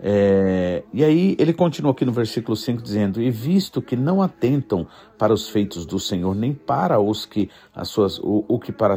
é, 0.02 0.82
e 0.92 1.04
aí 1.04 1.36
ele 1.38 1.52
continua 1.52 1.92
aqui 1.92 2.06
no 2.06 2.12
versículo 2.12 2.56
5 2.56 2.82
dizendo: 2.82 3.20
E 3.20 3.30
visto 3.30 3.82
que 3.82 3.96
não 3.96 4.22
atentam 4.22 4.86
para 5.18 5.32
os 5.32 5.48
feitos 5.48 5.84
do 5.84 5.98
Senhor, 5.98 6.34
nem 6.34 6.54
para 6.54 6.98
os 6.98 7.26
que 7.26 7.50
as 7.74 7.88
suas, 7.88 8.18
o, 8.18 8.44
o 8.48 8.58
que 8.58 8.72
para 8.72 8.96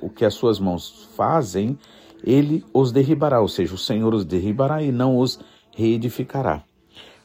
o 0.00 0.10
que 0.10 0.24
as 0.24 0.34
suas 0.34 0.58
mãos 0.58 1.08
fazem, 1.16 1.78
ele 2.24 2.64
os 2.72 2.90
derribará, 2.90 3.40
ou 3.40 3.48
seja, 3.48 3.74
o 3.74 3.78
Senhor 3.78 4.12
os 4.12 4.24
derribará 4.24 4.82
e 4.82 4.90
não 4.90 5.16
os 5.16 5.38
reedificará. 5.74 6.64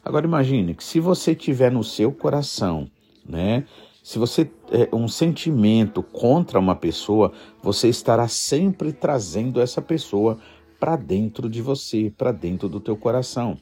Agora 0.04 0.26
imagine 0.26 0.74
que 0.74 0.84
se 0.84 1.00
você 1.00 1.34
tiver 1.34 1.70
no 1.70 1.84
seu 1.84 2.12
coração, 2.12 2.90
né, 3.28 3.64
se 4.02 4.18
você 4.18 4.50
é 4.70 4.94
um 4.94 5.06
sentimento 5.06 6.02
contra 6.02 6.58
uma 6.58 6.74
pessoa, 6.74 7.32
você 7.62 7.88
estará 7.88 8.26
sempre 8.26 8.92
trazendo 8.92 9.60
essa 9.60 9.82
pessoa 9.82 10.38
para 10.80 10.96
dentro 10.96 11.48
de 11.48 11.60
você, 11.60 12.10
para 12.16 12.32
dentro 12.32 12.68
do 12.68 12.80
teu 12.80 12.96
coração. 12.96 13.58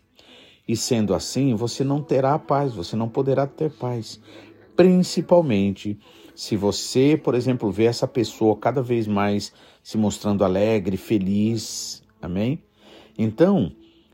E 0.69 0.76
sendo 0.76 1.14
assim, 1.14 1.55
você 1.55 1.83
não 1.83 2.02
terá 2.02 2.38
paz, 2.38 2.75
você 2.75 2.95
não 2.95 3.09
poderá 3.09 3.47
ter 3.47 3.71
paz. 3.71 4.21
Principalmente 4.76 5.99
se 6.35 6.55
você, 6.57 7.16
por 7.16 7.35
exemplo, 7.35 7.71
vê 7.73 7.87
essa 7.87 8.07
pessoa 8.07 8.57
cada 8.57 8.83
vez 8.83 9.09
mais 9.09 9.52
se 9.83 9.97
mostrando 9.97 10.45
alegre, 10.45 10.97
feliz, 10.97 12.05
amém? 12.21 12.62
Então, 13.19 13.73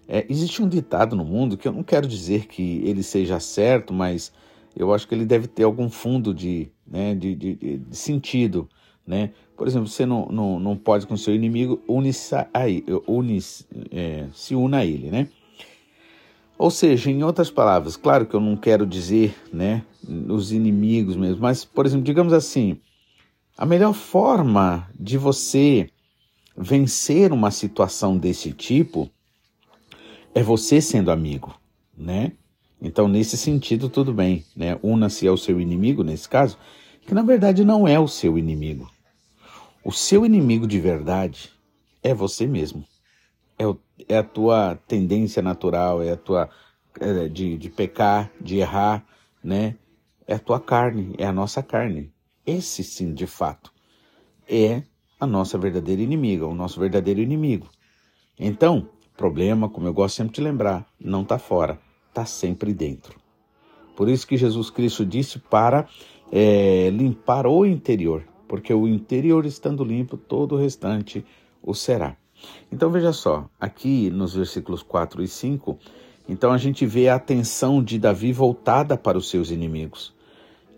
é, 0.09 0.27
existe 0.29 0.63
um 0.63 0.69
ditado 0.69 1.15
no 1.17 1.25
mundo 1.25 1.57
que 1.57 1.67
eu 1.67 1.73
não 1.73 1.83
quero 1.83 2.07
dizer 2.07 2.47
que 2.47 2.83
ele 2.85 3.03
seja 3.03 3.39
certo, 3.41 3.93
mas 3.93 4.33
eu 4.77 4.93
acho 4.93 5.07
que 5.07 5.15
ele 5.15 5.25
deve 5.25 5.47
ter 5.47 5.65
algum 5.65 5.89
fundo 5.89 6.35
de, 6.35 6.71
né, 6.87 7.15
de, 7.15 7.35
de, 7.35 7.79
de 7.79 7.97
sentido, 7.97 8.69
né? 9.07 9.31
Por 9.57 9.67
exemplo, 9.67 9.89
você 9.89 10.07
não, 10.07 10.27
não, 10.27 10.59
não 10.59 10.77
pode 10.77 11.07
com 11.07 11.17
seu 11.17 11.35
inimigo 11.35 11.83
a, 11.87 12.63
une, 13.11 13.39
é, 13.91 14.27
se 14.33 14.55
una 14.55 14.79
a 14.79 14.87
ele, 14.87 15.11
né? 15.11 15.29
Ou 16.59 16.71
seja, 16.71 17.11
em 17.11 17.23
outras 17.23 17.51
palavras, 17.51 17.97
claro 17.97 18.27
que 18.27 18.35
eu 18.35 18.41
não 18.41 18.57
quero 18.57 18.87
dizer, 18.87 19.35
né, 19.53 19.83
os 20.29 20.53
inimigos 20.53 21.17
mesmo, 21.17 21.43
mas, 21.43 21.65
por 21.65 21.85
exemplo, 21.87 22.05
digamos 22.05 22.33
assim, 22.33 22.79
a 23.57 23.67
melhor 23.67 23.93
forma 23.93 24.89
de 24.99 25.19
você 25.19 25.91
vencer 26.57 27.33
uma 27.33 27.51
situação 27.51 28.17
desse 28.17 28.53
tipo 28.53 29.11
é 30.35 30.43
você 30.43 30.81
sendo 30.81 31.11
amigo, 31.11 31.59
né? 31.97 32.33
Então, 32.81 33.07
nesse 33.07 33.37
sentido, 33.37 33.89
tudo 33.89 34.13
bem, 34.13 34.45
né? 34.57 34.79
Una-se 34.83 35.27
ao 35.29 35.37
seu 35.37 35.61
inimigo, 35.61 36.03
nesse 36.03 36.29
caso, 36.29 36.59
que 37.07 37.15
na 37.15 37.23
verdade 37.23 37.65
não 37.65 37.87
é 37.87 37.99
o 37.99 38.09
seu 38.09 38.37
inimigo. 38.39 38.91
O 39.85 39.93
seu 39.93 40.27
inimigo 40.27 40.67
de 40.67 40.81
verdade 40.81 41.51
é 42.03 42.13
você 42.13 42.47
mesmo. 42.47 42.85
É, 43.59 43.67
o, 43.67 43.79
é 44.09 44.19
a 44.19 44.23
tua 44.23 44.77
tendência 44.89 45.43
natural, 45.43 46.03
é 46.03 46.13
a 46.13 46.17
tua 46.17 46.51
é, 47.01 47.29
de, 47.29 47.57
de 47.57 47.71
pecar, 47.71 48.31
de 48.41 48.59
errar, 48.59 49.05
né? 49.43 49.77
É 50.27 50.35
a 50.35 50.39
tua 50.39 50.59
carne, 50.59 51.15
é 51.19 51.27
a 51.27 51.33
nossa 51.33 51.63
carne. 51.63 52.13
Esse 52.45 52.83
sim, 52.83 53.13
de 53.13 53.27
fato, 53.27 53.73
é 54.49 54.83
a 55.21 55.27
nossa 55.27 55.57
verdadeira 55.57 56.03
inimiga, 56.03 56.47
o 56.47 56.55
nosso 56.55 56.81
verdadeiro 56.81 57.21
inimigo. 57.21 57.69
Então, 58.39 58.89
problema, 59.17 59.69
como 59.69 59.87
eu 59.87 59.95
gosto 59.95 60.17
sempre 60.17 60.35
de 60.35 60.41
lembrar, 60.41 60.87
não 61.01 61.23
está 61.23 61.39
fora, 61.39 61.79
está 62.09 62.25
sempre 62.25 62.73
dentro. 62.73 63.19
Por 63.97 64.09
isso 64.09 64.27
que 64.27 64.37
Jesus 64.37 64.71
Cristo 64.71 65.05
disse 65.05 65.39
para 65.39 65.87
é, 66.31 66.91
limpar 66.91 67.47
o 67.47 67.65
interior, 67.67 68.25
porque 68.49 68.73
o 68.73 68.89
interior 68.89 69.45
estando 69.45 69.85
limpo, 69.85 70.17
todo 70.17 70.55
o 70.55 70.59
restante 70.59 71.25
o 71.63 71.75
será. 71.75 72.17
Então 72.71 72.91
veja 72.91 73.13
só, 73.13 73.49
aqui 73.61 74.11
nos 74.11 74.35
versículos 74.35 74.83
4 74.83 75.23
e 75.23 75.29
5, 75.29 75.79
então 76.29 76.53
a 76.53 76.59
gente 76.59 76.87
vê 76.87 77.09
a 77.09 77.17
atenção 77.17 77.83
de 77.83 77.99
Davi 77.99 78.33
voltada 78.33 78.97
para 78.97 79.19
os 79.19 79.29
seus 79.29 79.51
inimigos. 79.51 80.15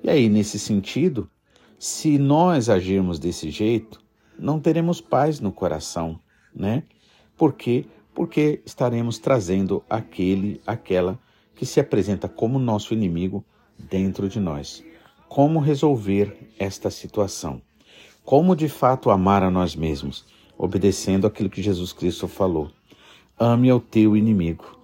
E 0.03 0.11
aí, 0.11 0.29
nesse 0.29 0.59
sentido, 0.59 1.31
se 1.79 2.19
nós 2.19 2.69
agirmos 2.69 3.19
desse 3.19 3.50
jeito, 3.50 4.00
não 4.38 4.61
teremos 4.61 5.00
paz 5.00 5.41
no 5.41 5.53
coração, 5.53 6.19
né? 6.55 6.83
Por 7.37 7.55
quê? 7.55 7.87
Porque 8.14 8.62
estaremos 8.64 9.18
trazendo 9.18 9.83
aquele, 9.90 10.61
aquela 10.66 11.18
que 11.54 11.66
se 11.66 11.80
apresenta 11.80 12.28
como 12.28 12.59
nosso 12.59 12.94
inimigo 12.94 13.44
dentro 13.78 14.28
de 14.28 14.40
nós. 14.40 14.85
Como 15.28 15.59
resolver 15.59 16.53
esta 16.59 16.90
situação? 16.90 17.61
Como 18.24 18.57
de 18.57 18.68
fato 18.68 19.11
amar 19.11 19.42
a 19.42 19.50
nós 19.50 19.74
mesmos, 19.74 20.24
obedecendo 20.57 21.27
aquilo 21.27 21.50
que 21.50 21.62
Jesus 21.62 21.92
Cristo 21.92 22.29
falou? 22.29 22.70
Ame 23.38 23.68
ao 23.68 23.81
teu 23.81 24.16
inimigo. 24.16 24.79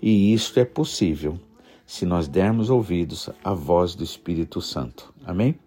E 0.00 0.32
isto 0.32 0.58
é 0.58 0.64
possível 0.64 1.38
se 1.86 2.06
nós 2.06 2.26
dermos 2.26 2.70
ouvidos 2.70 3.28
à 3.44 3.52
voz 3.52 3.94
do 3.94 4.02
Espírito 4.02 4.60
Santo. 4.60 5.12
Amém? 5.24 5.58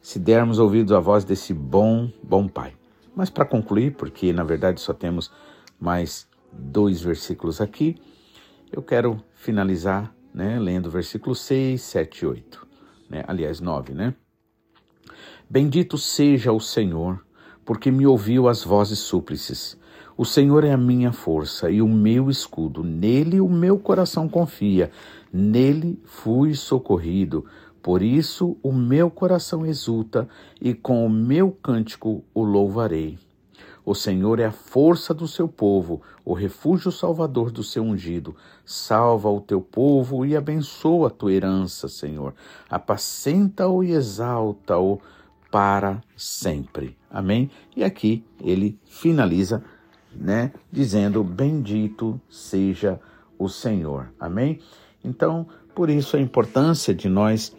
Se 0.00 0.18
dermos 0.18 0.58
ouvidos 0.58 0.92
à 0.92 1.00
voz 1.00 1.24
desse 1.24 1.52
bom, 1.52 2.10
bom 2.22 2.48
Pai. 2.48 2.72
Mas 3.14 3.30
para 3.30 3.44
concluir, 3.44 3.94
porque 3.96 4.32
na 4.32 4.44
verdade 4.44 4.80
só 4.80 4.92
temos 4.92 5.30
mais 5.78 6.28
dois 6.52 7.02
versículos 7.02 7.60
aqui, 7.60 7.96
eu 8.72 8.82
quero 8.82 9.22
finalizar 9.34 10.14
né, 10.32 10.58
lendo 10.58 10.90
versículos 10.90 11.40
6, 11.40 11.80
7 11.80 12.18
e 12.18 12.26
8. 12.26 12.66
Né? 13.08 13.24
Aliás, 13.26 13.60
9, 13.60 13.94
né? 13.94 14.14
Bendito 15.48 15.96
seja 15.96 16.52
o 16.52 16.58
Senhor, 16.58 17.24
porque 17.64 17.90
me 17.90 18.06
ouviu 18.06 18.48
as 18.48 18.64
vozes 18.64 18.98
súplices. 18.98 19.78
O 20.16 20.24
Senhor 20.24 20.64
é 20.64 20.72
a 20.72 20.76
minha 20.76 21.12
força 21.12 21.70
e 21.70 21.82
o 21.82 21.88
meu 21.88 22.30
escudo. 22.30 22.82
Nele 22.82 23.40
o 23.40 23.48
meu 23.48 23.78
coração 23.78 24.28
confia. 24.28 24.90
Nele 25.32 26.00
fui 26.04 26.54
socorrido. 26.54 27.44
Por 27.82 28.02
isso 28.02 28.56
o 28.62 28.72
meu 28.72 29.10
coração 29.10 29.66
exulta 29.66 30.28
e 30.60 30.72
com 30.72 31.04
o 31.04 31.10
meu 31.10 31.52
cântico 31.52 32.24
o 32.32 32.42
louvarei. 32.42 33.18
O 33.84 33.94
Senhor 33.94 34.40
é 34.40 34.46
a 34.46 34.52
força 34.52 35.12
do 35.12 35.28
seu 35.28 35.46
povo, 35.46 36.00
o 36.24 36.32
refúgio 36.32 36.90
salvador 36.90 37.50
do 37.50 37.62
seu 37.62 37.82
ungido. 37.82 38.34
Salva 38.64 39.28
o 39.28 39.42
teu 39.42 39.60
povo 39.60 40.24
e 40.24 40.34
abençoa 40.34 41.08
a 41.08 41.10
tua 41.10 41.32
herança, 41.32 41.86
Senhor. 41.86 42.34
Apacenta-o 42.70 43.84
e 43.84 43.90
exalta-o 43.90 45.00
para 45.50 46.02
sempre. 46.16 46.96
Amém? 47.10 47.50
E 47.76 47.84
aqui 47.84 48.24
ele 48.40 48.78
finaliza, 48.86 49.62
né, 50.14 50.50
dizendo: 50.72 51.22
Bendito 51.22 52.18
seja 52.30 52.98
o 53.38 53.50
Senhor. 53.50 54.14
Amém? 54.18 54.60
Então, 55.04 55.46
por 55.74 55.90
isso 55.90 56.16
a 56.16 56.20
importância 56.20 56.94
de 56.94 57.10
nós 57.10 57.54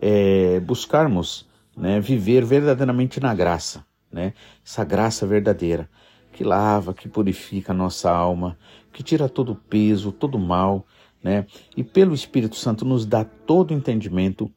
é, 0.00 0.58
buscarmos 0.60 1.46
né, 1.76 2.00
viver 2.00 2.46
verdadeiramente 2.46 3.20
na 3.20 3.34
graça 3.34 3.84
né? 4.16 4.32
Essa 4.64 4.82
graça 4.82 5.26
verdadeira 5.26 5.88
que 6.32 6.42
lava, 6.42 6.94
que 6.94 7.08
purifica 7.08 7.72
a 7.72 7.76
nossa 7.76 8.10
alma, 8.10 8.58
que 8.92 9.02
tira 9.02 9.28
todo 9.28 9.52
o 9.52 9.56
peso, 9.56 10.10
todo 10.10 10.36
o 10.36 10.40
mal, 10.40 10.86
né? 11.22 11.46
E 11.76 11.84
pelo 11.84 12.14
Espírito 12.14 12.56
Santo 12.56 12.84
nos 12.84 13.04
dá 13.04 13.24
todo 13.24 13.70
o 13.70 13.74
entendimento 13.74 14.50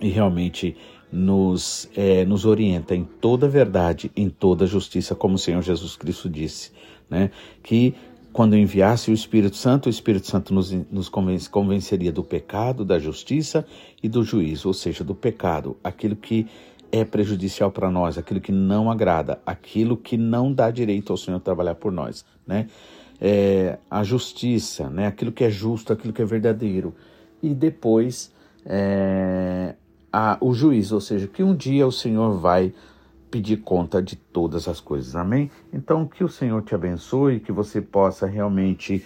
e 0.00 0.08
realmente 0.08 0.76
nos, 1.12 1.88
é, 1.96 2.24
nos 2.24 2.44
orienta 2.44 2.94
em 2.94 3.04
toda 3.04 3.48
verdade, 3.48 4.10
em 4.16 4.28
toda 4.28 4.66
justiça, 4.66 5.14
como 5.14 5.36
o 5.36 5.38
Senhor 5.38 5.62
Jesus 5.62 5.96
Cristo 5.96 6.28
disse, 6.28 6.72
né? 7.08 7.30
Que 7.62 7.94
quando 8.32 8.56
enviasse 8.56 9.10
o 9.10 9.14
Espírito 9.14 9.56
Santo, 9.56 9.86
o 9.86 9.90
Espírito 9.90 10.26
Santo 10.26 10.54
nos, 10.54 10.72
nos 10.90 11.08
convenceria 11.48 12.10
do 12.10 12.24
pecado, 12.24 12.84
da 12.84 12.98
justiça 12.98 13.66
e 14.02 14.08
do 14.08 14.24
juízo, 14.24 14.68
ou 14.68 14.74
seja, 14.74 15.04
do 15.04 15.14
pecado, 15.14 15.76
aquilo 15.84 16.16
que 16.16 16.46
é 16.92 17.06
prejudicial 17.06 17.72
para 17.72 17.90
nós, 17.90 18.18
aquilo 18.18 18.38
que 18.38 18.52
não 18.52 18.90
agrada, 18.90 19.40
aquilo 19.46 19.96
que 19.96 20.18
não 20.18 20.52
dá 20.52 20.70
direito 20.70 21.10
ao 21.10 21.16
Senhor 21.16 21.40
trabalhar 21.40 21.74
por 21.74 21.90
nós, 21.90 22.22
né? 22.46 22.68
É, 23.18 23.78
a 23.90 24.04
justiça, 24.04 24.90
né? 24.90 25.06
Aquilo 25.06 25.32
que 25.32 25.42
é 25.42 25.50
justo, 25.50 25.92
aquilo 25.92 26.12
que 26.12 26.20
é 26.20 26.24
verdadeiro. 26.24 26.94
E 27.42 27.54
depois 27.54 28.30
é, 28.66 29.74
a, 30.12 30.36
o 30.40 30.52
juízo, 30.52 30.96
ou 30.96 31.00
seja, 31.00 31.26
que 31.26 31.42
um 31.42 31.56
dia 31.56 31.86
o 31.86 31.92
Senhor 31.92 32.38
vai 32.38 32.74
pedir 33.30 33.62
conta 33.62 34.02
de 34.02 34.14
todas 34.14 34.68
as 34.68 34.78
coisas, 34.78 35.16
amém? 35.16 35.50
Então 35.72 36.06
que 36.06 36.22
o 36.22 36.28
Senhor 36.28 36.62
te 36.62 36.74
abençoe, 36.74 37.40
que 37.40 37.50
você 37.50 37.80
possa 37.80 38.26
realmente, 38.26 39.02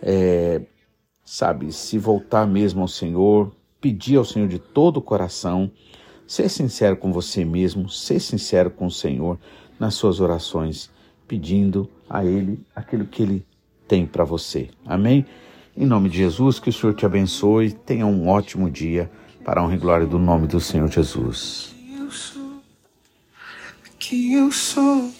é, 0.00 0.62
sabe, 1.22 1.70
se 1.72 1.98
voltar 1.98 2.46
mesmo 2.46 2.80
ao 2.80 2.88
Senhor, 2.88 3.52
pedir 3.78 4.16
ao 4.16 4.24
Senhor 4.24 4.48
de 4.48 4.58
todo 4.58 4.96
o 4.96 5.02
coração 5.02 5.70
Ser 6.28 6.50
sincero 6.50 6.94
com 6.94 7.10
você 7.10 7.42
mesmo, 7.42 7.88
ser 7.88 8.20
sincero 8.20 8.70
com 8.70 8.86
o 8.86 8.90
Senhor 8.90 9.38
nas 9.80 9.94
suas 9.94 10.20
orações, 10.20 10.90
pedindo 11.26 11.88
a 12.08 12.22
Ele 12.22 12.60
aquilo 12.76 13.06
que 13.06 13.22
Ele 13.22 13.46
tem 13.88 14.06
para 14.06 14.24
você. 14.24 14.68
Amém? 14.84 15.24
Em 15.74 15.86
nome 15.86 16.10
de 16.10 16.18
Jesus, 16.18 16.60
que 16.60 16.68
o 16.68 16.72
Senhor 16.72 16.94
te 16.94 17.06
abençoe. 17.06 17.72
Tenha 17.72 18.04
um 18.04 18.28
ótimo 18.28 18.70
dia 18.70 19.10
para 19.42 19.62
a 19.62 19.64
honra 19.64 19.74
e 19.74 19.78
glória 19.78 20.06
do 20.06 20.18
nome 20.18 20.46
do 20.46 20.60
Senhor 20.60 20.90
Jesus. 20.90 21.74
Que 21.74 21.96
eu 21.96 22.10
sou, 22.10 22.62
que 23.98 24.32
eu 24.34 24.52
sou. 24.52 25.17